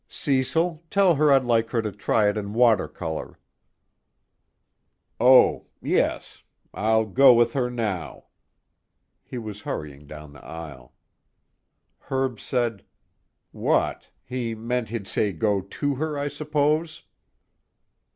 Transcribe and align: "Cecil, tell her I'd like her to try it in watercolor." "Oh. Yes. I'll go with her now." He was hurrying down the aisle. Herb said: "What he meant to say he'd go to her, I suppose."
"Cecil, 0.09 0.83
tell 0.89 1.13
her 1.13 1.31
I'd 1.31 1.43
like 1.43 1.69
her 1.69 1.79
to 1.83 1.91
try 1.91 2.27
it 2.27 2.35
in 2.35 2.53
watercolor." 2.53 3.37
"Oh. 5.19 5.67
Yes. 5.79 6.41
I'll 6.73 7.05
go 7.05 7.35
with 7.35 7.53
her 7.53 7.69
now." 7.69 8.23
He 9.23 9.37
was 9.37 9.61
hurrying 9.61 10.07
down 10.07 10.33
the 10.33 10.43
aisle. 10.43 10.95
Herb 11.99 12.39
said: 12.39 12.83
"What 13.51 14.09
he 14.25 14.55
meant 14.55 14.87
to 14.87 15.05
say 15.05 15.27
he'd 15.27 15.37
go 15.37 15.61
to 15.61 15.93
her, 15.93 16.17
I 16.17 16.29
suppose." 16.29 17.03